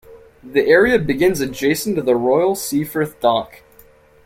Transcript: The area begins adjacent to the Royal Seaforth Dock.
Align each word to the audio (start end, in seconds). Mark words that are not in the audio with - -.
The 0.41 0.65
area 0.65 0.97
begins 0.97 1.41
adjacent 1.41 1.95
to 1.95 2.01
the 2.01 2.15
Royal 2.15 2.55
Seaforth 2.55 3.19
Dock. 3.19 3.61